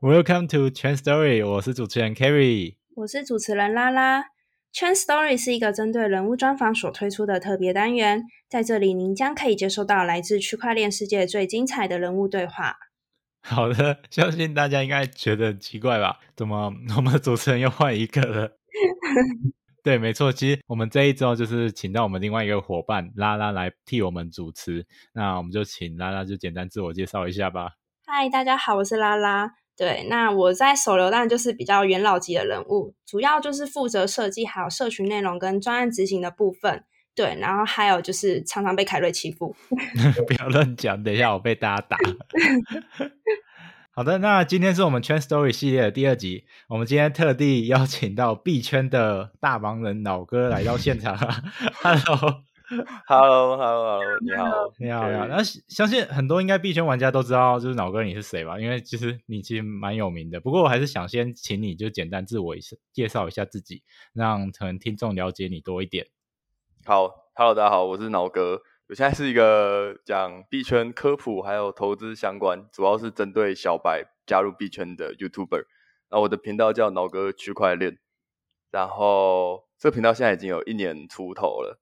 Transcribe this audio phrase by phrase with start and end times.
[0.00, 4.26] Welcome to Chain Story，我是主持人 Kerry，我是主持人拉拉。
[4.72, 12.76] Chain Story 是一个针对人物专访所推出的特别单元，在这里您将可以接收到来自区块链世界最精彩的人物对话。
[13.42, 16.20] 好的， 相信大家应该觉得奇怪吧？
[16.36, 18.56] 怎么 我们的主持人又换一个了？
[19.82, 27.72] 对，没错，其实我们这一周就是请到我们另外一个伙伴拉拉来替我们主持，那我们就请拉拉就简单自我介绍一下吧。
[28.06, 29.57] 嗨，大家好，我是拉拉。
[29.78, 36.82] 对，那我在手榴弹就是比较元老级的人物，主要就是负责设计还有社群内容跟专案执行的部分。
[37.14, 39.54] 对，然后还有就是常常被凯瑞欺负。
[40.26, 41.96] 不要乱讲，等一下我被大家打。
[43.94, 51.16] 好的，那今天是我们圈 story 系列的第二集，我们今天特地邀请到币圈的大忙人老哥来到现场。
[51.82, 52.47] Hello。
[53.06, 54.44] Hello，Hello，Hello， 你好，
[54.78, 55.26] 你好，你好。
[55.26, 58.58] 那相信很多应该币圈玩家都知道，就是脑哥你是谁吧？
[58.58, 60.38] 因为其实你其实蛮有名的。
[60.38, 66.08] 不过我还是想先请你就简单自我一下介绍一下自己，让可能听众了解你多一点。
[66.84, 68.60] 好，Hello，大家好，我是脑哥。
[68.88, 75.64] 我现在是一个讲币圈科普还有投资相关，主要是针对小白加入币圈的 YouTuber。
[76.10, 77.98] 然后我的频道叫脑哥区块链，
[78.70, 81.80] 然后这个频道现在已经有一年出头了。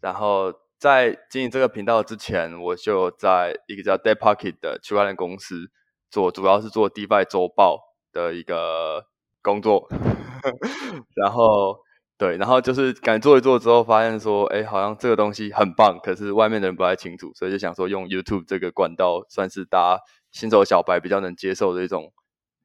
[0.00, 5.70] 然后在经营这个频道之前，我就在一个叫 Dead Pocket 的区块链公司
[6.10, 7.78] 做，主要是做 DeFi 周报
[8.12, 9.06] 的一个
[9.42, 9.88] 工作。
[11.14, 11.78] 然后
[12.16, 22.12] 对，然后就是敢做一做之后，发现说，哎，好像这个东西很棒，可是外面的人不太清楚，所以就想说用 YouTube 这个管道，算是大家新手小白比较能接受的一种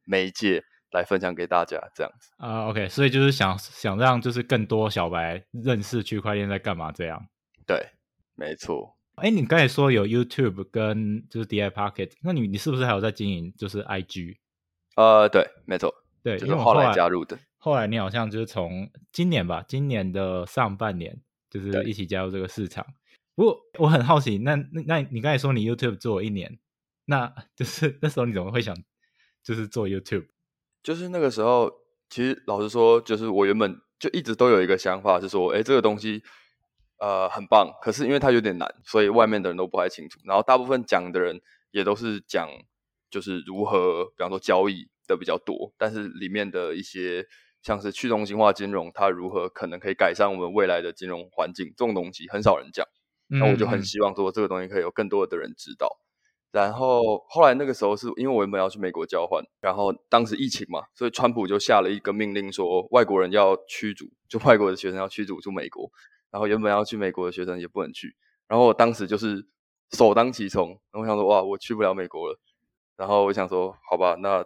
[0.04, 0.62] 媒介。
[0.92, 7.26] 来分享给大家这样子啊，OK，所以就是想想让就是更多小白认识区块链在干嘛这样。
[7.66, 7.90] 对，
[8.34, 8.96] 没错。
[9.16, 14.36] 哎，你刚才说有 YouTube 跟就是 DI Pocket，那你你是不是还有在经营就是 IG？
[14.94, 17.38] 呃，对，没错，对，就是后来加入的。
[17.58, 22.86] 后来你好像就是从今年吧，今年的上半年就是一起加入这个市场。
[23.34, 26.58] 不过我很好奇，那那那你刚才说你 YouTube 做一年，
[27.06, 28.76] 那就是那时候你怎么会想
[29.42, 30.26] 就是做 YouTube？
[30.86, 31.68] 就是那个时候，
[32.08, 36.22] 其实老实说，就是我原本就一直都有一个想法，是说，哎，这个东西，
[37.00, 40.20] 呃，很棒，可是因为它有点难，所以外面的人都不太清楚。
[40.24, 41.40] 然后大部分讲的人
[41.72, 42.48] 也都是讲，
[43.10, 47.26] 就是如何，比方说交易的比较多，但是里面的一些
[47.62, 52.86] 像是去中心化金融，它如何可能可以改善我们未来的金融环境，这种东西很少人讲。
[53.26, 55.98] 那我就很希望说，这个东西可以有更多的人知道。
[56.56, 65.90] 然后后来那个时候是因为我原本要去美国交换，然后当时疫情嘛，所以川普就下了一个命令，说外国人要驱逐，就外国的学生要驱逐出美国。
[66.30, 68.16] 然后原本要去美国的学生也不能去。
[68.48, 69.46] 然后我当时就是
[69.92, 72.40] 首当其冲，我想说哇，我去不了美国了。
[72.96, 74.42] 然后我想说好吧，那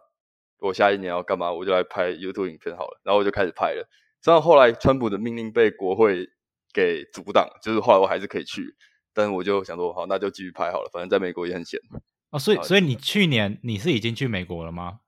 [0.58, 1.52] 我下一年要干嘛？
[1.52, 3.00] 我就来拍 YouTube 影片好了。
[3.04, 3.88] 然后我就开始拍了。
[4.20, 6.26] 虽然后来川普的命令被国会
[6.74, 8.74] 给阻挡，就是后来我还是可以去。
[9.12, 11.80] 但我就想说，好，那就继续拍好了，反正在美国也很闲。
[12.30, 15.00] 哦，所以所以你去年你是已经去美国了吗？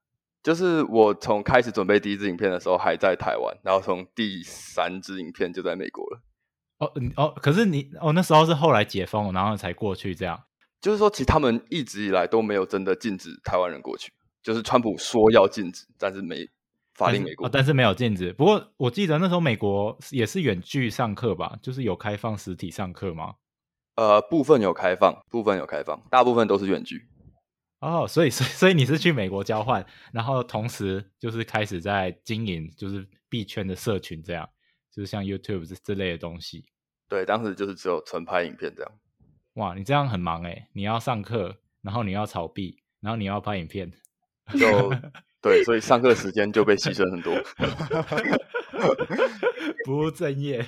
[0.43, 6.21] 就是我从开始准备第一支影片的时候还在台湾，然后从第三支影片就在美国了。
[6.79, 10.43] 哦，哦，可是你哦那时候是后来解封，然后才过去这样。
[10.81, 14.11] 就是说，其实他们一直以来都没有真的禁止台湾人过去，
[14.41, 16.45] 就是川普说要禁止，但是没
[16.93, 18.33] 法令美国，但是没有禁止。
[18.33, 23.35] 不过我记得那时候美国也是远距上课吧，就是有开放实体上课吗？
[23.95, 27.07] 呃，部分有开放，部分有开放，大部分都是远距。
[27.79, 34.49] 哦，所以，所以，所以你是去美国交换，然后同时就是开始在经营，就是币圈的社群，这样，
[34.89, 36.65] 就是像 YouTube 这这类的东西。
[37.09, 38.91] 对，当时就是只有纯拍影片这样。
[39.55, 43.91] 哇，你这样很忙哎，你要上课，然后你要炒币，然后你要拍影片，
[44.57, 44.91] 就
[45.41, 47.35] 对，所以上课时间就被牺牲很多，
[49.85, 50.65] 不务正业。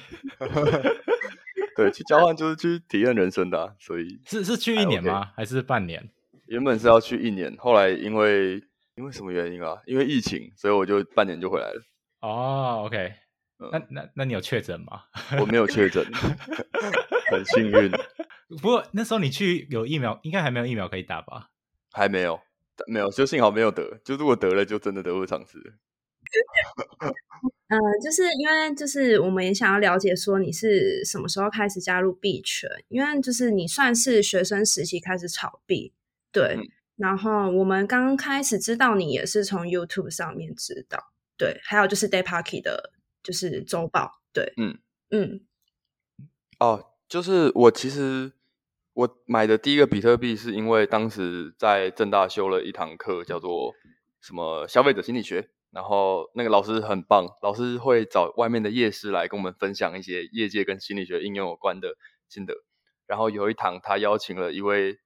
[1.76, 5.32] 对，去交换就是去体验人生的，所以是是去一年吗？
[5.36, 6.10] 还是半年？
[6.48, 8.64] 原本是要去一年，后来因为
[8.96, 9.82] 因为什么原因啊？
[9.86, 11.82] 因为疫情，所以我就半年就回来了。
[12.22, 13.14] 哦，OK，
[13.72, 15.04] 那那那你有确诊吗？
[15.40, 16.06] 我没有确诊，
[17.32, 17.92] 很幸运。
[18.62, 21.50] 不过那时候你去有疫苗，应该还没有疫苗可以打吧？
[21.92, 22.40] 还没有，
[22.88, 24.00] 没有，就幸好没有得。
[24.06, 25.58] 就如果得了，就真的得不偿失。
[27.68, 35.94] 呃，就是因为就是我们也想要了解说你是什么时候开始加入币圈，因为就是你算是学生时期开始炒币，
[36.32, 36.58] 对。
[36.96, 41.60] 然后我们刚开始知道你也是从 YouTube 上面知道，对。
[41.64, 42.92] 还有就是 Day Party 的，
[43.24, 44.78] 就是周报，对，嗯
[45.10, 45.42] 嗯。
[46.60, 48.32] 哦，就是我其实
[48.94, 53.74] 我买的第一个比特币是因为当时在正大修了一堂课，叫做。
[54.22, 61.98] 什么消费者心理学，然后那个老师很棒，老师会找外面的夜师来跟我们分享一些业界跟心理学应用有关的
[62.30, 62.56] 心得。
[63.06, 64.98] 然后有一堂他邀请了一位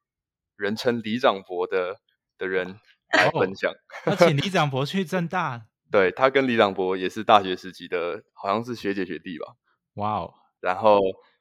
[0.56, 1.96] 人称李长博的
[2.38, 2.80] 的人
[3.12, 3.74] 来分享，
[4.06, 9.56] 他请李 长博去正大， 对他跟李长博也是大学时期的，好像是学姐学弟吧。
[9.96, 10.36] 哇哦！
[10.60, 11.00] 然后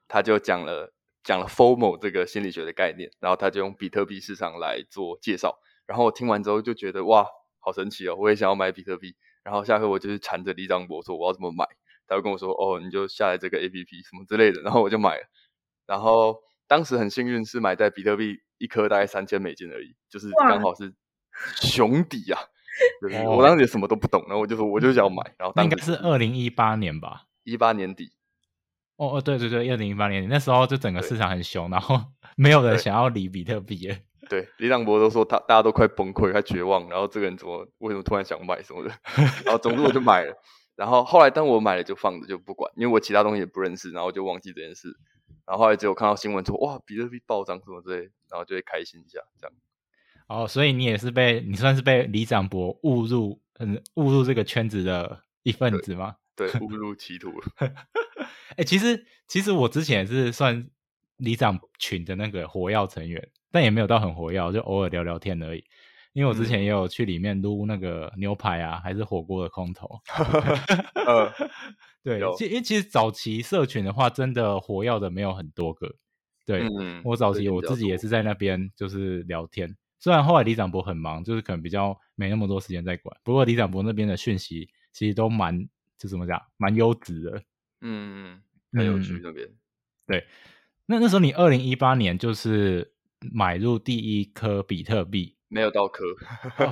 [0.08, 5.58] 他就讲了讲了 “formal” 这个心理学的概念，然后他就用比特币市场来做介绍。
[5.84, 7.26] 然后我听完之后就觉得哇，
[7.68, 8.16] 好神奇哦！
[8.16, 9.14] 我也想要买比特币。
[9.44, 11.66] 然后下课我就是缠着李长博说我要怎么买，
[12.06, 14.62] 他就跟我说哦，你就下载这个 APP 什么之类的。
[14.62, 15.22] 然后我就买了。
[15.86, 20.94] 然后当时很幸运是买在比特币一颗大概三千美金而已，就是刚好是
[21.60, 22.40] 熊底啊。
[23.26, 25.22] 我当时也什么都不懂，然后我就说我就想要买。
[25.38, 28.12] 然后应该是二零一八年吧，一八年底。
[28.96, 32.00] 哦哦，对对对，二零一八年那时候就整个市场很熊，然后
[32.36, 33.96] 没有人想要理比特币。
[34.28, 38.90] 对，李长博都说他大家都快崩溃、快绝望，然后这个人怎么为什么突然想买什么的？
[39.44, 40.34] 然后总之我就买了。
[40.76, 44.96] 然后后来当我买了就放着就不管，因为我其他东西也不认识，然后就忘记这件事。
[45.44, 49.56] 然后后来只有看到新闻说哇比特币暴涨什么之类，然后就会开心一下这样。
[50.28, 56.16] 哦，所以你也是被你算是被李长博误入嗯误入这个圈子的一份子吗？
[56.36, 57.46] 对，误入歧途了。
[58.56, 60.68] 哎，其实其实我之前是算
[61.16, 65.64] 李长群的那个活跃成员，但也没有到很活跃，就偶尔聊聊天而已。
[66.14, 70.00] 因为我之前也有去里面撸那个牛排啊，还是火锅的空投。
[71.06, 71.32] 呃，
[72.02, 75.94] 对，因为其实早期社群的话，真的活跃的没有很多个。
[76.44, 76.66] 对
[77.04, 83.14] 我早期我自己也是在那边就是聊天，虽然后来李长博很忙，就是可能比较没那么多时间在管。
[83.22, 85.68] 不过李长博那边的讯息其实都蛮
[85.98, 87.42] 就怎么讲，蛮优质的。
[87.82, 88.40] 嗯，
[88.72, 89.46] 很有趣那边。
[90.06, 90.26] 对，
[90.86, 92.92] 那那时候你二零一八年就是
[93.32, 96.04] 买入第一颗比特币，没有到颗，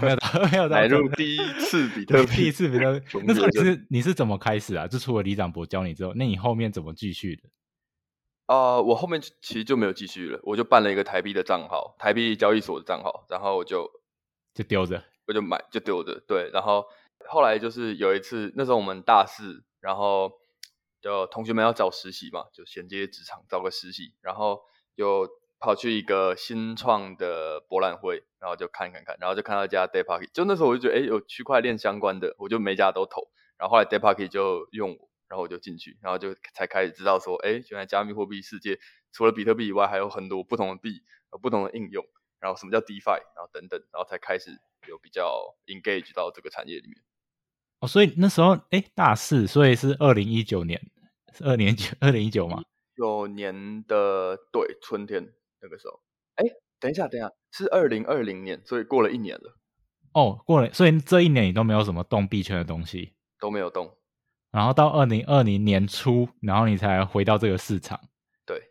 [0.01, 3.07] 没有到， 没有到买入第一次比特币， 第一次比特币。
[3.25, 4.87] 那时候是你是怎么开始啊？
[4.87, 7.43] 就除了李长博教你之后，那你后面怎么继续的？
[8.47, 13.91] 啊，我后面其实就没有继续了，我就办了一个台币的账号，台币交易所的账号，然后我就
[14.55, 16.21] 就丢着，我就买就丢着。
[16.29, 16.85] 对，然后
[17.29, 20.33] 后来就是有一次，那时候我们大四，然后。
[20.99, 24.61] 就同学们要找实习嘛，就衔接职场找个实习，然后
[24.97, 25.29] 就
[25.67, 33.23] 跑去一个新创的博览会，然后就看看看，然后就看到一家 Day Party，就那时候我就觉得，哎，有区块链相关的，我就每家都投。
[33.59, 38.79] 然后后来 Day Party 就用我，然后我就进去，然后就才开始知道说，哎，原来加密货币世界
[39.11, 41.03] 除了比特币以外，还有很多不同的币，
[41.33, 42.05] 有不同的应用，
[42.39, 44.53] 然后什么叫 DeFi，然后等等，然后才开始
[44.87, 47.03] 有比较 engage 到这个产业里面。
[47.81, 50.81] 哦，所以那时候哎，大四，所以是二零一九年。
[51.35, 52.63] 是二年九二零一九吗？
[52.97, 55.35] 九年的对春天
[55.67, 56.01] 那个时候，
[56.37, 56.45] 哎，
[56.79, 59.59] 等一下，等一下，是二零二零年，所以过了一年了。
[60.13, 63.91] 哦，过了，所以这一年你都没有什么动币圈的东西，都没有动。
[64.53, 68.01] 然后到二零二零年初，然后你才回到这个市场。
[68.47, 68.63] 对，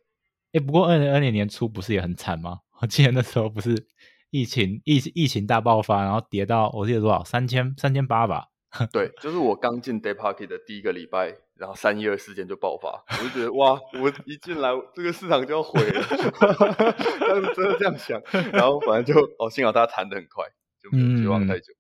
[0.53, 2.61] 哎，不过二零二零年初不是也很惨吗？
[2.79, 3.87] 我记得那时候不是
[4.31, 8.47] 疫情疫疫情大爆发，然后跌到我记得多少三千三千八吧。
[8.91, 16.01] 对，就是我刚进 Day Party 的第一个礼拜，然后三一二事件就爆发，我就觉得哇，我一进来这个市场就要毁了，
[17.19, 18.21] 当时真的这样想。
[18.51, 20.45] 然后反正就哦，幸好大家谈的很快，
[20.81, 21.73] 就没有绝望太久。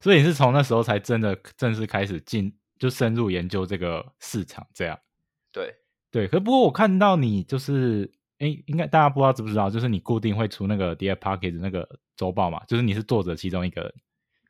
[0.00, 4.98] 所以你是从那时候才真的正式开始进，就深入研究这个市场这样。
[5.52, 5.74] 对
[6.10, 13.94] 对，可不过我看到你就是，哎，应该大家不知道知不知道，就是你固定会出那个 day park 的那个周报嘛，就是你是作者其中一个人。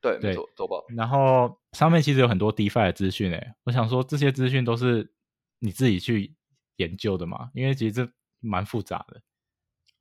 [0.06, 0.84] 对，没错，周报。
[0.96, 5.12] 然后上面其实有很多 DeFi 的资讯诶，我想说这些资讯都是
[5.58, 6.34] 你自己去
[6.76, 7.50] 研究的嘛？
[7.54, 8.08] 因为其实这
[8.40, 9.22] 蛮复杂的。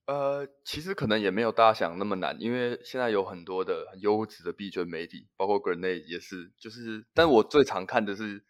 [0.05, 8.43] 呃，其实可能也没有大家想那么难，因为现在有很多的很优质的币圈媒体，包括 Grenade 也是，就是，但我最常看的是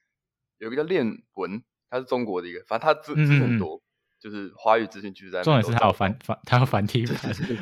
[0.58, 3.82] 有一个叫链文，它是中国的一个，反正他资资很多。
[4.18, 7.16] 就是华语资讯区在，重点是他有繁繁，它有繁体版，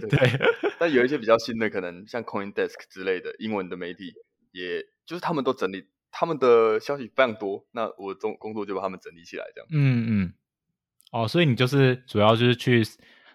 [0.09, 0.39] 对。
[0.83, 4.13] 但有一些比较新的，可能像 CoinDesk 之类的英文的媒体，
[4.51, 7.65] 也就是他们都整理他们的消息非常多。
[7.71, 9.67] 那我中工作就把他们整理起来，这样。
[9.71, 10.33] 嗯嗯。
[11.13, 12.83] 哦，所以你就是主要就是去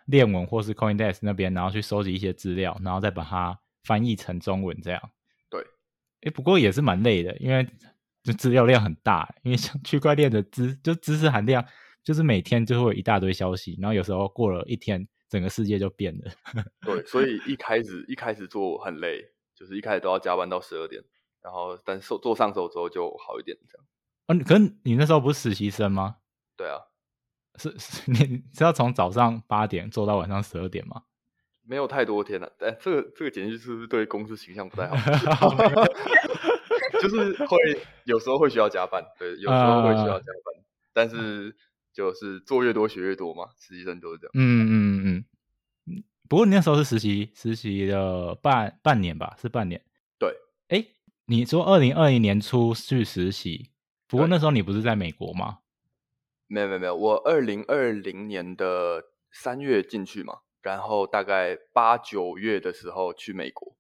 [0.05, 5.01] 练文或是 CoinDesk 那边，然后去收集一些资料，然后再把它翻译成中文，这样。
[5.49, 5.65] 对。
[6.21, 7.67] 哎，不过也是蛮累的，因为
[8.23, 11.65] 就资料量很大，因为像区块链的知就知识含量。
[12.05, 16.31] 就是每天就会有一大堆消息，然后有时候过了一天，整个世界就变了。
[16.87, 21.03] 对，所以一开始一开始做很累，就是一开始都要加班到十二点，
[21.43, 23.87] 然后但做做上手之后就好一点，这样。
[24.27, 26.17] 啊，可是你那时候不是实习生吗？
[26.57, 26.81] 对啊，
[27.57, 31.03] 是是， 你是要从早上八点做到晚上十二点吗？
[31.63, 32.51] 没有太多天了。
[32.59, 35.55] 但，这个这个简直是不是对公司形象不太好？
[37.01, 37.57] 就是会
[38.05, 41.55] 有时候会需要加班，对，有时候会需要加班，但是
[41.99, 44.31] 就是做越多学越多嘛，实习生都是这样。
[44.35, 44.73] 嗯嗯
[45.05, 45.25] 嗯
[45.87, 46.05] 嗯。
[46.29, 49.85] 不过你那时候是实习，实习了半半年吧，是半年。
[50.17, 50.33] 对。
[50.69, 50.87] 哎，
[51.25, 53.73] 你说二零二零年初去实习，
[54.07, 55.59] 不过那时候你不是在美国吗？
[56.47, 59.03] 没有没有没有，我二零二零年的
[59.33, 63.77] 三月进去嘛，然后大概八九月的时候去美国，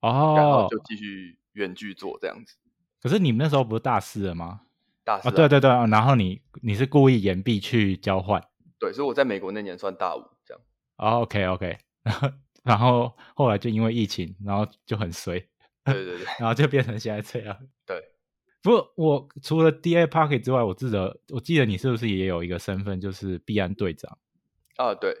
[0.00, 2.56] 哦，然后就继续远距做这样子。
[3.02, 4.62] 可是你们那时候不是大四了吗？
[5.04, 8.42] 大四，对对对，然后你你是故意延毕去交换，
[8.78, 10.62] 对，所以我在美国那年算大五这样。
[10.96, 12.30] 哦，OK OK， 然后
[12.62, 15.38] 然后后来就因为疫情，然后就很衰，
[15.84, 17.56] 对对对， 然后就变成现在这样，
[17.86, 18.02] 对。
[18.64, 24.16] 不过我除了 D A Pocket 之外，我记得我记得你是不是也有一个身份，就是币安队长
[24.76, 24.94] 啊？
[24.94, 25.14] 对，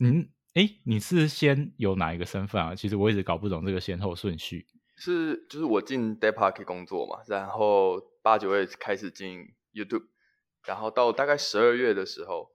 [0.00, 2.74] 嗯，哎，你是先有哪一个身份啊？
[2.74, 4.66] 其实我一直搞不懂这个先后顺序。
[4.96, 10.06] 是，就是我进 D A Pocket 工作嘛，然后八九月开始进 YouTube，
[10.64, 12.52] 然后到大概十二月的时候，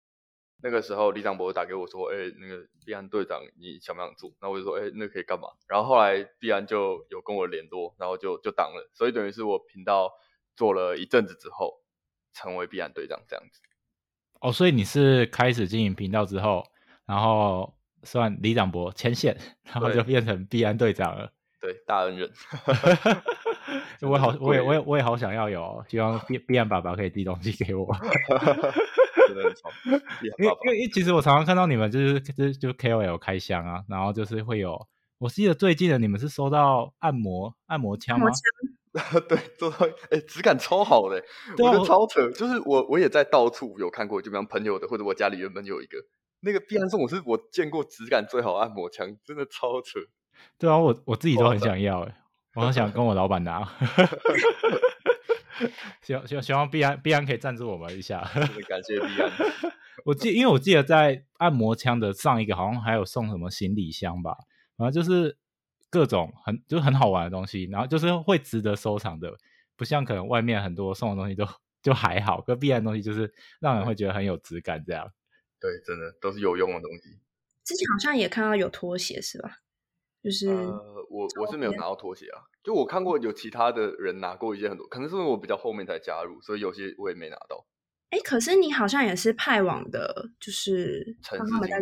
[0.61, 10.11] 那个时候李长博打给我说：“哎，那个必安队长，你想不想做？”那我就说：“哎，那可以干嘛？”然后后来必安就有跟我联络，然后就就当了，所以等于是我频道。
[10.57, 11.81] 做了一阵子之后，
[12.31, 13.59] 成为必安队长这样子。
[14.39, 16.63] 哦，所以你是开始经营频道之后，
[17.05, 21.33] 然后算李长博牵线，然后就变成必安队长了。
[21.59, 22.31] 对，大恩人。
[24.01, 27.87] 我好，我也，我也，我也好想要有，希望必必安爸爸可以递东西给我。
[29.27, 29.73] 真的很爽。
[30.37, 34.79] 因为因为其实我常常看到你们就是就就 KOL 开箱啊，然后就是会有，
[35.17, 38.27] 我记得最近的你们是收到按摩按摩枪吗？
[39.27, 41.21] 对，做到哎，质感超好的，
[41.57, 42.29] 我觉得超扯。
[42.31, 45.97] 就是我我也在到处有看过，就比方朋友的，或者我家里原本有一个
[46.41, 49.99] 那个必然送我是我见过质感最好按摩枪，真的超扯。
[50.57, 52.15] 对啊，我我自己都很想要哎，
[52.57, 53.61] 我很想跟我老板拿。
[56.01, 58.19] 希望希望希望必安必安可以赞助我们一下，
[58.67, 59.31] 感谢必安。
[60.05, 64.37] 我记，因为我记得在按摩枪的上一个好像还有送什么行李箱吧，
[64.77, 65.37] 然后就是。
[65.91, 69.31] 各种很就是很好玩的东西，然后就是会值得收藏的，
[69.77, 71.47] 不像可能外面很多送的东西都
[71.81, 75.09] 就还好，可必安东西就是让人会觉得很有质感这样。
[75.57, 77.17] 对，真的都是有用的东西。
[77.63, 79.59] 之前好像也看到有拖鞋是吧？
[80.25, 87.63] 就是呃，我我是没有拿到拖鞋啊，就我看过有其他的人拿过一些很多，可能是因为我比较后面才加入，所以有些我也没拿到。
[88.09, 91.81] 哎，可是你好像也是派网的，就是城市经理人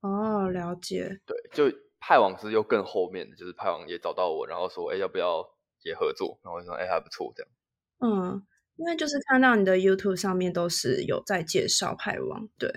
[0.00, 1.20] 哦，了解。
[1.26, 1.70] 对，就。
[1.98, 5.44] 派网是又更后面的，就是派网也找到我，然后说，哎，要不要
[5.82, 6.38] 也合作？
[6.44, 7.50] 然后我说，哎，还不错，这样。
[7.98, 12.70] 嗯，因为就是看到你的 YouTube 上面都是有在介绍派网，对，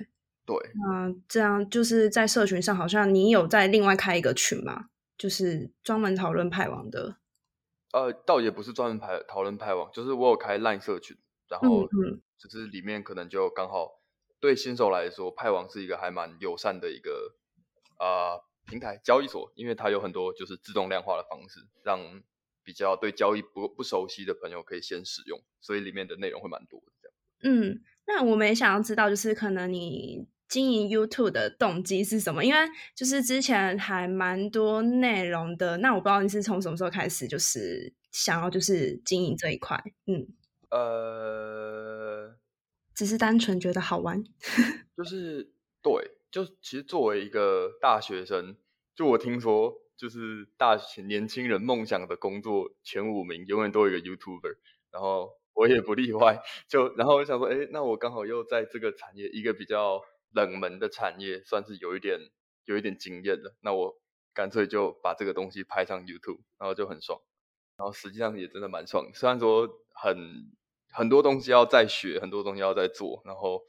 [0.49, 0.71] 对。
[0.89, 7.17] 嗯，这样就是在社群上，好像你有在另外开一个群嘛，就是专门讨论派网的。
[7.93, 11.15] 呃，倒也不是专门排讨论派网，就是我有开 Line 社群，
[11.47, 11.87] 然后
[12.39, 14.01] 就是里面可能就刚好
[14.39, 17.35] 对新手来说，派网是一个还蛮友善的一个
[17.97, 18.41] 啊。
[18.65, 22.21] 平台交易所，因为它有很多就是自动量化的方式，让
[22.63, 26.91] 比较对交易不不熟悉的朋友可以先使用，所以里面的内容会蛮多的。
[27.01, 32.43] 这样，嗯，那我们也想要知道，就是可能你经营 YouTube 的动机是什么？
[32.43, 32.59] 因为
[32.95, 39.81] 就是之前还蛮多内容的，那我不知道你是从什么时候开始，就是想要就是经营这一块。
[40.07, 40.27] 嗯，
[40.71, 42.35] 呃，
[42.93, 44.23] 只是单纯觉得好玩，
[44.97, 45.51] 就是
[45.81, 46.11] 对。
[46.31, 48.55] 就其实作为一个大学生，
[48.95, 54.57] 就我听说，就是大学年轻人梦想的工作前五名，永远都有一个 YouTuber，
[54.91, 56.39] 然后我也不例外。
[56.69, 59.99] 就然后我想说，哎，那我刚好又在这个产业，一个比较
[60.31, 62.19] 冷门的产业，算是有一点
[62.65, 63.93] 有一点经验的，那我
[64.33, 67.19] 干脆就把这个东西拍上 YouTube，然后就很爽。
[67.77, 70.17] 然后实际上也真的蛮爽，虽然说很
[70.91, 73.61] 很多东西要再学，很多东西要再做，然后。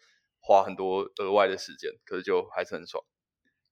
[0.42, 3.04] 花很多额外的时间，可是就还是很爽。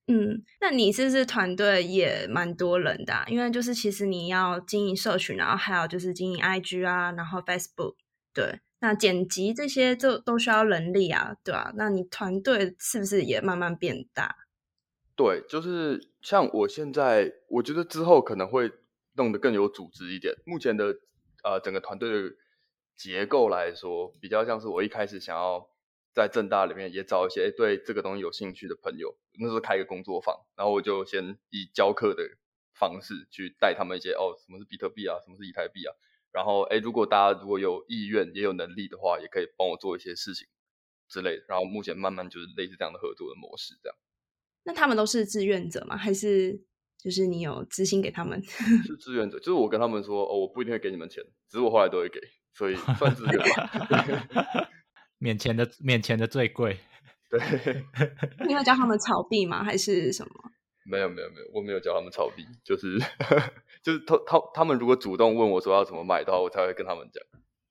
[0.07, 3.25] 嗯，那你是不是团队也蛮多人的？
[3.26, 7.95] 因为就是其实你要经营社群，然后还有就是经营 IG 啊，然后 Facebook，
[8.38, 11.73] 对，那剪辑这些就都需要人力啊，对吧？
[11.76, 14.37] 那你团队是不是也慢慢变大？
[15.16, 18.71] 对，就是像我现在，我觉得之后可能会
[19.14, 20.35] 弄得更有组织一点。
[20.47, 20.97] 目前的
[21.42, 22.37] 呃整个团队的
[22.97, 25.68] 结构来说，比较像是我一开始想要。
[26.14, 32.25] 在正大里面也找一些对这个东西有兴趣的朋友，那时候开一个工作坊，然后我就先以教课的
[32.75, 35.95] 方式去带他们一些哦，什么是比特币啊，什么是以太币啊，
[36.32, 40.47] 然后哎，如果大家如果有意愿也有能力的话，也可以帮我做一些事情
[41.08, 41.44] 之类的。
[41.49, 43.97] 然后目前慢慢就是类似这样的合作的模式，这样。
[44.64, 45.97] 那他们都是志愿者吗？
[45.97, 46.61] 还是
[46.99, 48.42] 就是你有资薪给他们？
[48.44, 52.20] 是志愿者，就是我跟他们说，哦，我不一定会给你们钱，只是我后来都会给，
[52.52, 54.68] 所以算志愿吧。
[55.18, 56.78] 免钱的免钱的最贵。
[57.30, 57.40] 对，
[58.47, 59.62] 你有教他们炒币吗？
[59.64, 60.32] 还是什么？
[60.88, 62.99] 没有没有没有，我没有教他们炒币，就是
[63.83, 67.23] 就是他他他们如果主动问我说要怎么买的话，我才会跟他们讲，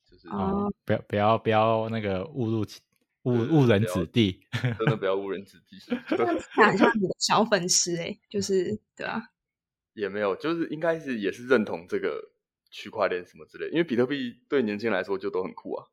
[0.10, 2.80] 就是哦不要不要不要那个误入其
[3.24, 4.40] 误误人子弟。
[4.52, 5.76] 真的不要误人子弟。
[6.08, 9.22] 这样子很像你的小粉丝哎、就是对啊，
[9.94, 12.32] 也没有，就是应该是也是认同这个
[12.70, 15.88] 区块链什么之类，因为比特币对年轻人来说就都很酷啊。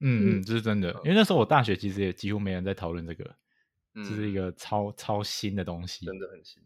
[0.00, 0.90] 嗯嗯，这是真的。
[1.04, 3.34] 因为那时候我大学其实也几乎没人在讨论这个，
[3.98, 6.06] 嗯，这是一个超超新的东西。
[6.06, 6.62] 真的很新。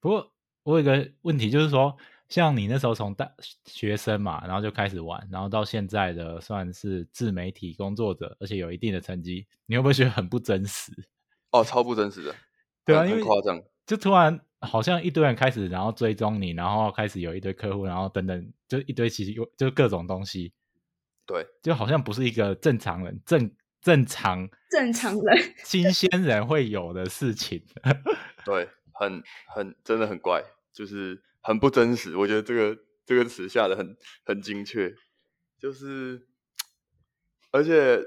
[0.00, 1.96] 不过我有一个问题，就是说，
[2.28, 3.30] 像你那时候从大
[3.66, 10.92] 学生嘛，然后就开始玩，然后到现在的算是自媒体工作者，而且有一定的成绩，你会不会觉得很不真实？
[11.52, 12.34] 哦，超不真实的，
[12.84, 13.62] 对啊，因为夸张。
[13.86, 20.52] 就突然好像一堆人开始，然后追踪你，然后开始有一堆客户，然后等等，就一堆其实有就各种东西，
[21.24, 23.50] 对，就好像不是一个正常人正
[23.80, 27.62] 正常正常人 新鲜人会有的事情。
[28.44, 29.22] 对，很
[29.54, 30.42] 很真的很怪，
[30.72, 32.16] 就是很不真实。
[32.16, 34.92] 我觉得这个这个词下的很很精确，
[35.58, 36.26] 就是
[37.50, 37.98] 而且，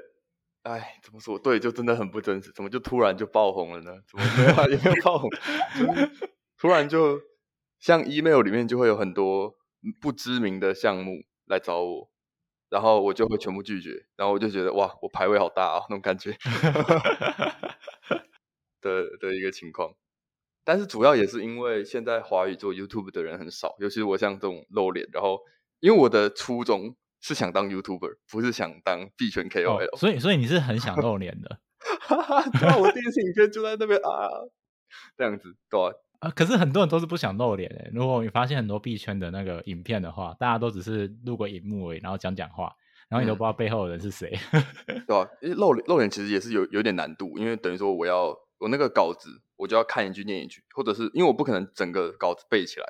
[0.63, 1.39] 哎，怎么说？
[1.39, 2.51] 对，就真的很不真实。
[2.53, 3.91] 怎么就突然就爆红了呢？
[4.07, 4.67] 怎么没有啊？
[4.69, 5.29] 也没有爆红，
[5.79, 6.11] 就是
[6.57, 7.19] 突然就
[7.79, 9.55] 像 email 里面就会有很多
[9.99, 12.10] 不知名的项目来找我，
[12.71, 16.31] 然后我就会全部拒绝，然后我就觉得哇，我排位好大哦，那种感觉。
[18.79, 19.93] 的的一个情况。
[20.63, 25.41] 但是主要也是因为现在华语做 YouTube 的人很少，尤其是我像这种露脸，然后
[25.81, 31.59] 因为我的初衷是想当 YouTuber，不是想当币圈 KOL，、哦，所以所以你是很想露脸的。
[31.99, 34.29] 哈哈，对啊，我第一次影片就在那边啊，
[35.17, 36.29] 这样子，对啊，啊？
[36.31, 37.91] 可是很多人都是不想露脸诶。
[37.93, 42.71] 如果你发现很多币圈的那个影片的话，大家都只是录个荧幕而已，然后讲讲话，
[43.09, 44.31] 然后你都嗯不知道背后的人是谁。
[45.07, 48.27] 对啊，因为露脸露脸其实也是有有点难度，因为等于说我要
[48.59, 52.85] 我那个稿子，我就要看一句念一句，或者是因为我不可能整个稿子背起来，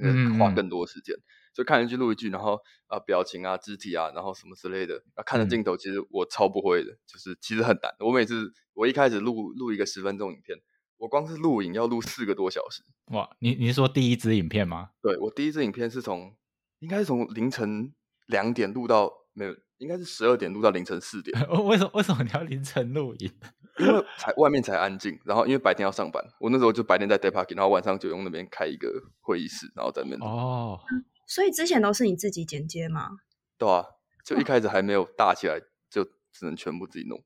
[0.00, 1.16] 嗯嗯花更多时间，
[1.54, 7.92] 所以看一句录一句，然后啊、表情啊、肢体啊，然后什么之类的，啊看着嗯镜头，其实我超不会的，就是其实很难。
[7.98, 10.56] 我每次我一开始录录一个十分钟影片，
[10.98, 12.82] 我光是录影要录四个多小时。
[13.12, 14.90] 哇，你你是说第一支影片吗？
[15.02, 16.36] 对我第一支影片是从
[16.80, 17.92] 应该是从凌晨
[18.26, 21.38] 两点录到没有，应该是十二点录到凌晨四点。
[21.66, 23.30] 为什么为什么你要凌晨录影？
[23.78, 30.80] 因为才外面才安静，然后因为白天要上班，我那时候就白天在 day parking，然后晚上就用那边开一个会议室，然后在那边，哦，
[31.26, 33.10] 所以之前都是你自己剪接吗？
[33.58, 33.84] 对啊，
[34.24, 37.22] 就一开始还没有大起来，就只能全部自己弄。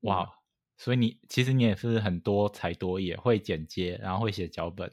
[0.00, 0.28] 哇，
[0.76, 4.90] 所以你其实你也是很多才多艺，会剪接，然后会写脚本，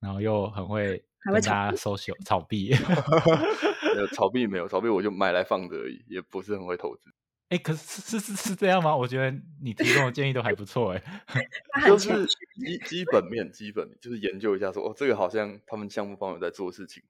[0.00, 2.74] 然后又很会还会跟大家 social 炒币。
[3.94, 7.10] 没有炒币没有炒币，我就买来放着而已，也不是很会投资。
[7.48, 8.96] 哎，可是是是是这样吗？
[8.96, 9.30] 我觉得
[9.62, 11.02] 你提供的建议都还不错哎。
[11.72, 17.02] 他 就是基基本面，基本面就是研究一下说，哦，这个好像他们项目方有在做事情，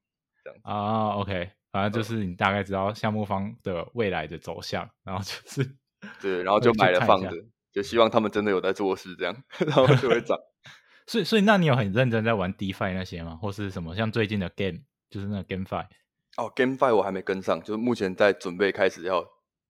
[0.44, 0.62] 这样子。
[0.64, 5.76] 啊，OK，反正就是你大概知道项目方的未来的走向，然后就是
[6.20, 7.44] 对，然后就买了看一下放着，
[7.76, 9.36] 就希望他们真的有在做事，这样，
[9.66, 10.38] 然后就会涨。
[11.06, 13.36] 所以所以那你有很认真在玩 DeFi 那些吗？
[13.36, 14.78] 或是什么像最近的 Game，
[15.10, 15.84] 就是那个 GameFi？
[16.38, 19.22] 哦，GameFi 我还没跟上，就是目前在准备开始要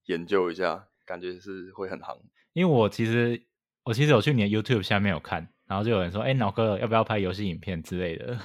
[0.04, 2.16] 研究一下，感觉是会很行。
[2.52, 3.44] 因为我其实
[3.82, 8.38] 我其实有去你的 YouTube 下面有看，然后就有人说，哎，脑哥要不要拍游戏影片之类的？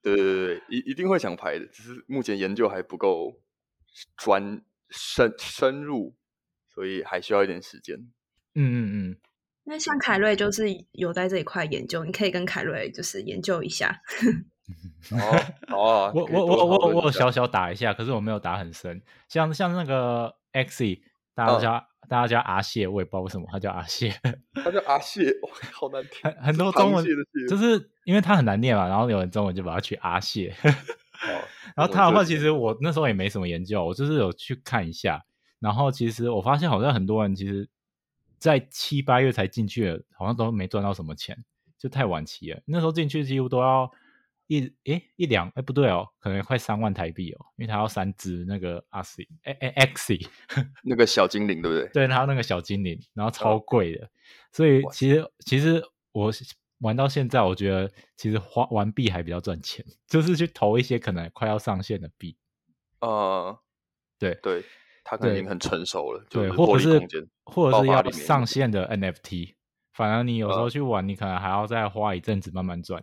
[0.00, 3.42] 对对对对，一一定会想拍的，只是目前研究还不够
[4.16, 6.16] 专深深入，
[6.74, 8.10] 所以还需要一点时间。
[8.56, 8.76] 嗯嗯
[9.10, 9.16] 嗯，
[9.64, 14.00] 那像凯瑞就是有在这一块研究，你可以跟凯瑞就是研究一下。
[15.12, 15.18] 哦，
[15.68, 19.00] 好 啊，我我我我我有小小打一下，可是我没有打很深。
[19.28, 21.00] 像像那个 Xe，
[21.34, 24.12] 大家叫、大家叫阿谢，我也不知道为什么他叫阿谢。
[24.64, 27.04] 他叫阿谢，哇，好难听，很很多中文
[27.48, 30.54] 就是因为他很难念嘛，然后有人中文就把它取阿谢。
[30.64, 30.72] 哦
[31.74, 35.22] 然后他的话，其实我那时候也没什么研究，我就是有去看一下。
[35.60, 37.68] 然后其实我发现好像很多人其实，
[38.38, 41.36] 在七八月才进去的，好像都没赚到什么钱，
[41.78, 42.60] 就太晚期了。
[42.64, 43.90] 那时候进去几乎都要
[44.46, 50.14] 一诶一两诶不对哦，可能快三万台币哦，因为他要三只那个阿 C 诶诶 X
[50.84, 51.88] 那个小精灵，对不对？
[51.92, 54.08] 对，他那个小精灵，然后超贵的，
[54.52, 56.30] 所以其实其实我
[56.80, 62.36] 玩到现在，我觉得其实花玩币还比较赚钱，就是去投一些可能快要上线的币，
[63.00, 63.58] 呃，
[64.18, 64.62] 对对，
[65.08, 67.28] 他可能已经很成熟了，对，或者是。
[67.48, 69.54] 或者是要上线的 NFT，
[69.92, 73.00] 反而你有时候嗯去玩，你可能还要再花一阵子慢慢赚。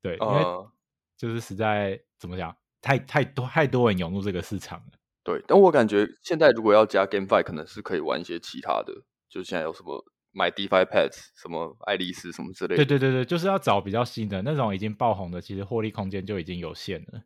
[0.00, 0.70] 对，因为嗯，
[1.16, 4.92] 就是实在怎么讲，太太多太多人涌入这个市场了。
[5.24, 5.42] 对。
[5.48, 8.94] 但我感觉现在如果要加 GameFi，可能是可以玩一些其他的，
[9.28, 12.84] 就现在有什么买 DeFi Pets，什么爱丽丝什么之类的。
[12.84, 17.22] 对对对对，就是要找比较新的那种已经爆红的，其实获利空间就已经有限了。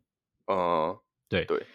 [0.51, 0.97] 嗯，
[1.29, 1.67] 对对对，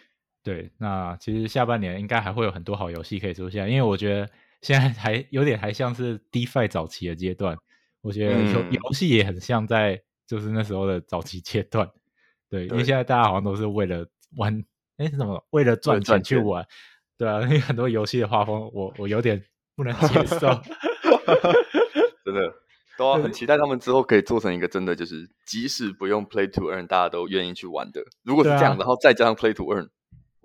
[0.77, 4.29] 那其实下半年应该还会有很多好游戏可以出现，因为我觉得
[4.61, 7.57] 现在还有点还像是 DeFi 早期的阶段，
[8.01, 11.89] 我觉得游、嗯游戏也很像在就是那时候的早期阶段。
[12.49, 14.63] 对，因为现在大家好像都是为了玩，
[14.97, 15.45] 哎，是什么？
[15.51, 16.65] 为了赚赚钱钱去玩。
[17.17, 19.41] 对啊，因为很多游戏的画风，我我有点
[19.75, 20.39] 不能接受。
[22.25, 22.41] 真的
[22.97, 28.03] 都要很期待他们之后可以做成一个真的就是，即使不用 Play to Earn，大家都愿意去玩的。
[28.23, 29.89] 如果是这样，然后再加上 Play to Earn，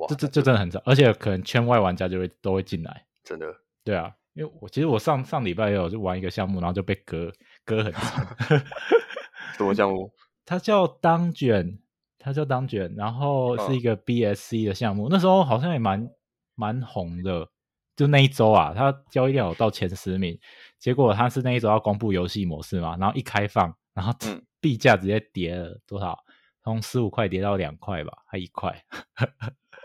[0.07, 3.05] 哇，这这这真的很早，而且可能圈外玩家就会都会进来。
[3.25, 3.47] 真的
[3.85, 7.33] 对啊，因为我其实我上上礼拜也有就玩一个项目，然后就被割
[7.65, 8.37] 割很惨。
[9.57, 10.13] 什么项目？
[10.47, 11.79] 它叫当卷，
[12.19, 16.09] 它叫当卷，然后是一个 BSC 的项目，那时候好像也蛮
[16.55, 17.49] 蛮红的。
[17.97, 20.39] 就那一周啊，它交易量有到前十名，
[20.79, 26.17] 结果它是那一周要公布游戏模式嘛，然后一开放，然后嗯币价直接跌了多少？
[26.63, 28.85] 从十五块跌到两块吧，还一块。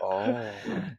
[0.02, 0.24] 哦，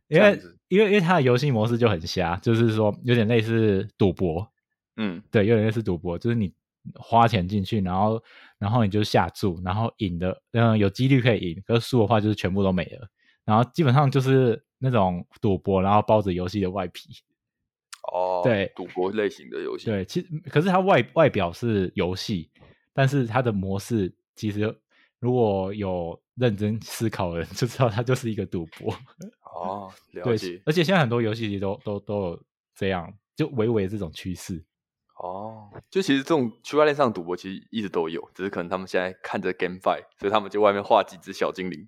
[0.08, 0.40] 因为
[0.70, 4.50] 因为因为它的游戏模式就很瞎，就是说有点类似赌博，
[4.96, 5.22] 嗯。
[5.30, 6.54] 对，有点类似赌博，就是你
[6.96, 8.24] 花钱进去，然后
[8.58, 13.08] 然后你就下注，然后赢的，嗯，有几率可以赢，可是输的话就是全部都没了，
[13.44, 17.10] 然后基本上就是那种赌博，然后包着游戏的外皮。
[18.12, 22.50] 哦，对赌博类型的游戏，对，其实可是它外外表是游戏，
[22.94, 24.74] 但是它的模式其实
[25.24, 28.94] 如果有认真思考的人就知道它就是一个赌博。
[29.56, 32.44] 哦，了解，而且现在很多游戏其实都都都有
[32.76, 34.62] 这样，就微微这种趋势。
[35.16, 41.88] 哦，就其实这种区块链上赌博其实一直都有，只是可能他们现在看着 GameFi，所以他们就外面画几只小精灵，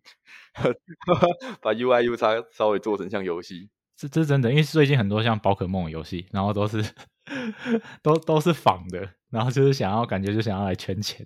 [1.61, 3.69] 把 UI U 叉稍微做成像游戏。
[3.97, 6.81] 这这是真的，因为最近很多像宝可梦的游戏，然后都是
[8.01, 11.25] 都都是仿的，然后就是想要感觉就想要来圈钱，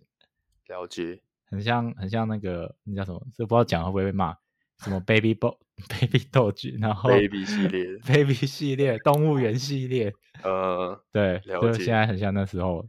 [0.68, 3.22] 了解，很像很像那个那叫什么？
[3.36, 4.36] 这不知道讲会不会被骂？
[4.80, 5.58] 什么 Baby Bo
[5.90, 12.88] Baby 斗具，然后 Baby 系列 Baby 系列、动物园系列，呃，对，了解就现在很像那时候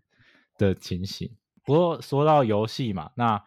[0.57, 1.29] 的情形。
[1.65, 3.43] 不过说到游戏嘛，那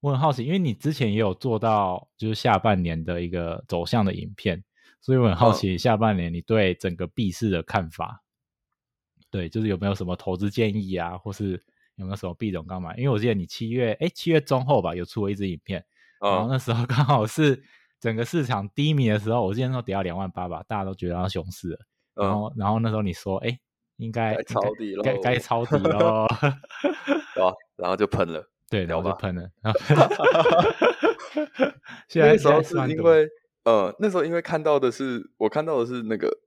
[0.00, 4.62] 我很好奇，因为你之前也有做到就是下半年的一个走向的影片，
[5.00, 8.22] 所以我很好嗯奇下半年你对整个币市的看法。
[9.28, 11.62] 对，就是有没有什么投资建议啊，或是
[11.98, 12.96] 有没有什么币种刚买？
[12.96, 15.84] 因为我记得你七月哎七月中后吧有出了一支影片，
[16.20, 17.62] 然后嗯，那时候刚好是
[18.00, 21.78] 整个市场低迷的时候，我记得那时候跌到两万八吧，大家都觉得要熊市了。
[22.14, 23.58] 然嗯，后，然后那时候你说，哎，
[23.96, 26.26] 应该抄底该该抄底喽。
[27.34, 27.52] 对吧？
[27.76, 28.48] 然后就喷了。
[28.70, 29.50] 对，然后就喷了。
[32.14, 33.28] 那时候是因为
[33.64, 36.40] 呃，那时候因为看到的是我看到的是那个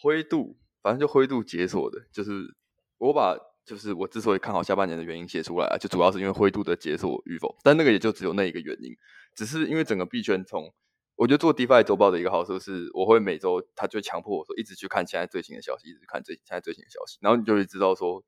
[0.00, 2.54] 灰度，反正就灰度解锁的，就是
[2.98, 8.96] 我把就是我之所以看好下半年的原因写出来啊，就主要是因为灰度的解锁与否，但那个也就只有那一个原因，
[9.34, 10.72] 只是因为整个币圈从
[11.16, 18.22] 我觉得做 DeFi 周报的一个好处是，我会每周他就强迫我说一直去看现在最新的消息，一直看最现在最新的消息，然后你就会知道说，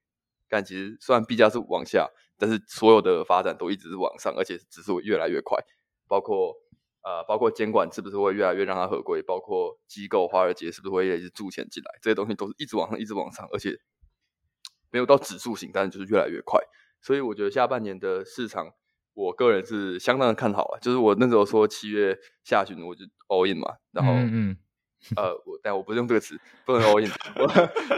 [0.48, 5.59] 但其实虽然币价是往下，但是所有的发展都一直是往上，而且指数越来越快，
[6.09, 6.53] 包括
[7.05, 13.79] 呃，包括监管是不是会越来越让它合规，包括机构华尔街是不是会一直注钱进来，这些东西都是一直往上，一直往上，而且
[14.90, 16.61] 没有到指数型，但是就是越来越快。
[17.01, 18.72] 所以我觉得下半年的市场，
[19.14, 20.79] 我个人是相当的看好啊。
[20.81, 24.57] 就是我那时候说七月下旬我就 all in 嘛，然后、嗯嗯，
[25.16, 27.46] 呃，我但我不是用这个词，不能 all in， 我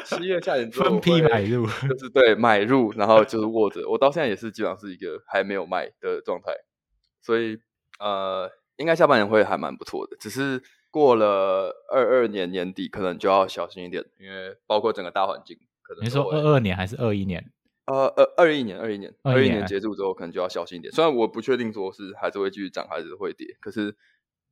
[0.05, 3.88] 七月下旬之后分批买入，就是对买入，然后就是握着。
[3.88, 6.53] 我到现在也是基本上是一个还没有卖的状态，
[7.22, 7.59] 所以
[7.98, 10.16] 呃，应该下半年会还蛮不错的。
[10.18, 15.59] 只是过了二二年年底，可能就要小心一点，因为包括整个大环境，
[15.94, 17.44] 可能你说二二年还是二一年？
[17.87, 20.92] 呃呃二一年二一年21二一年年结束之后，可能就要小心一点。
[20.92, 23.96] 虽然我不确定说是还是会继续涨，还是会跌，可是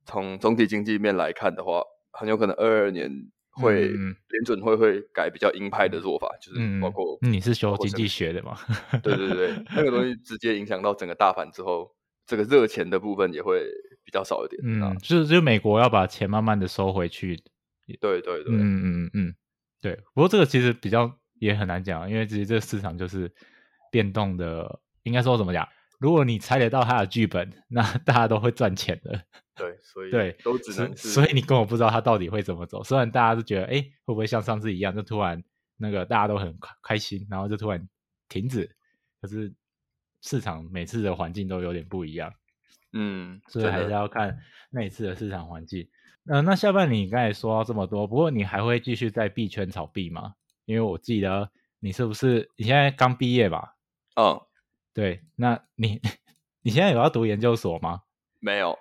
[0.05, 3.09] 从总体经济面来看的话，很有可能二二年
[3.51, 8.57] 会联准会会改比较鹰派的做法，就是嗯，包括你是学经济学的嘛？
[9.01, 11.89] 对对对，那个东西直接影响到整个大盘之后，
[12.25, 13.63] 这个热钱的部分也会
[14.03, 14.83] 比较少一点。
[14.83, 17.41] 啊嗯，就是就是美国要把钱慢慢的收回去。
[18.01, 19.35] 对对对，嗯嗯嗯嗯，
[19.81, 19.95] 对。
[20.13, 23.33] 不过这个其实比较也很难讲，因为其实这个市场就是
[23.91, 25.67] 变动的，应该说怎么讲？
[25.99, 29.21] 如果你猜得到它的剧本，那大家都会赚钱的。
[29.55, 32.81] 对，所以对，都只能是所以你根本不知道它到底会怎么走。
[32.83, 35.43] 虽然大家都觉得，哎，会不会像上次一样，就突然
[35.75, 37.85] 那个大家都很开开心，然后就突然
[38.29, 38.73] 停止，
[39.21, 39.53] 可是
[40.21, 42.33] 市场每次的环境都有点不一样，
[42.93, 44.37] 嗯，所以还是要看
[44.69, 45.89] 那一次的市场环境。
[46.27, 50.35] 呃，那下半年你刚才说到这么多，不过你还会继续在币圈炒币吗？
[50.69, 53.75] 因为我记得你是不是你现在刚毕业吧？
[54.15, 54.39] 嗯，
[54.93, 55.99] 对，那你
[56.61, 58.03] 你现在有要读研究所吗？
[58.39, 58.77] 没有，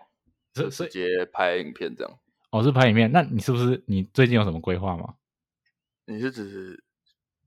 [0.52, 2.18] 就所以直接拍影片这样。
[2.50, 5.14] 哦，是拍影片，那你是不是你最近有什么规划吗？
[6.04, 6.84] 你是指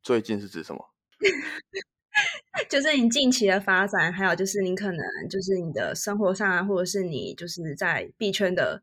[0.01, 0.89] 最近是指什么？
[2.67, 4.99] 就是你近期的发展，还有就是你可能
[5.29, 8.81] 就是你的生活上啊，或者是你就是在币圈的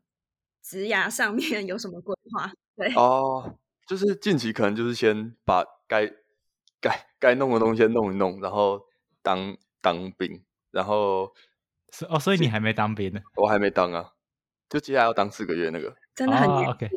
[0.63, 2.49] 职涯上面有什么规划？
[2.77, 3.59] 对，哦，
[3.89, 6.05] 就是近期可能就是先把该
[6.79, 8.79] 该该弄的东西先弄一弄，然后
[9.23, 11.33] 当当兵，然后
[11.91, 13.19] 是哦，所以你还没当兵呢？
[13.35, 14.11] 我还没当啊，
[14.69, 16.87] 就接下来要当四个月那个，真的很 OK。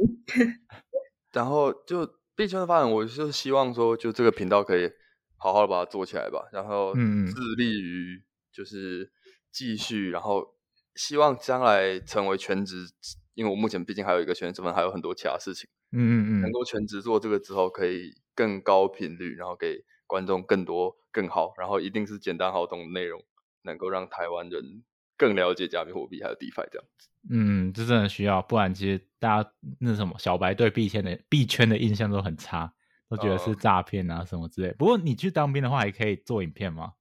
[1.33, 4.93] 然后就币圈的发展，我就是希望说，就这个频道可以
[5.39, 9.11] 好好的把它做起来吧，然后嗯嗯致力于就是
[9.51, 10.47] 继续，然后
[10.95, 12.87] 希望将来成为全职，
[13.33, 23.23] 因为我目前毕竟还有一个全职身份，还有很多其他事情，嗯嗯嗯，能够全职做这个之后，可以更高频率，然后给观众更多更好，然后一定是简单好懂的内容，
[23.63, 24.83] 能够让台湾人
[25.17, 27.09] 更了解加密货币还有 DeFi 这样子。
[27.31, 32.75] 嗯，这真的需要，不然其实大家那什么小白对币圈的币圈的印象都很差，
[33.09, 34.73] 都觉得是哦诈骗啊什么之类。
[34.73, 36.95] 不过你去当兵的话，还可以做影片吗？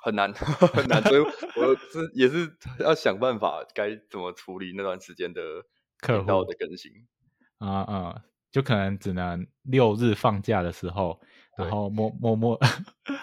[0.00, 5.42] 很难很难，所以我是也是要想办法该怎么处理那段时间的
[6.00, 6.92] 客频道户的更新。
[7.58, 8.22] 啊啊、
[8.58, 11.20] 就可能只能六日放假的时候，
[11.56, 12.58] 然后默默默，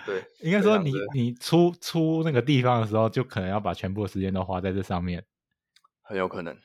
[0.06, 5.26] 对 应该说你你出出那个地方的时候，就可能要把全部的时间都花在这上面，
[6.02, 6.58] 很有可能，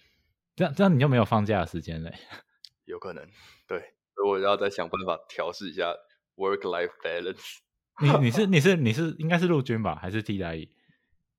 [0.54, 2.14] 这样这样你就没有放假的时间嘞。
[2.86, 3.26] 有可能，
[3.66, 3.80] 对，
[4.14, 5.92] 所以我要再想办法调试一下
[6.36, 7.58] work life balance。
[8.00, 10.70] 你你是你是你是应该是陆军吧，还是替代役？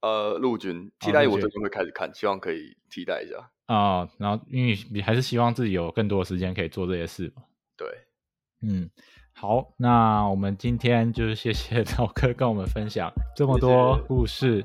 [0.02, 3.50] 呃，陆军替代我最近会开始看，希望可以替代一下。
[3.68, 7.44] 啊、然后因为你还是希望自己有更多的时间可以做这些事嘛。
[7.78, 7.88] 对，
[8.62, 8.90] 嗯，
[9.34, 14.64] 好，那我们今天就是谢谢 老哥跟我们分享这么多谢谢故事。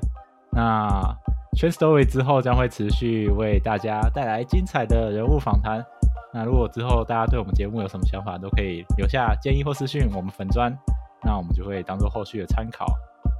[0.51, 1.15] 那
[1.55, 5.85] 全 story 之后将会持续为大家带来精彩的人物访谈。
[6.33, 10.75] 那如果之后大家对我们节目有什么想法，都可以留下建议或私讯我们粉砖，
[11.23, 12.85] 那我们就会当做后续的参考。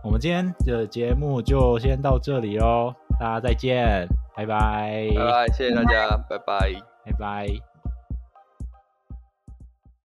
[0.04, 6.74] 我们今天的节目就先到这里哦，大家再见，拜拜，拜拜，谢谢大家，拜拜。
[7.06, 7.67] 拜拜。